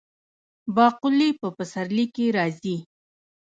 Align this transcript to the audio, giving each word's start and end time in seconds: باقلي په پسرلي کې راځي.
باقلي 0.75 1.29
په 1.39 1.47
پسرلي 1.57 2.05
کې 2.15 2.25
راځي. 2.37 2.77